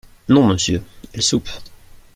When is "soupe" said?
1.21-1.47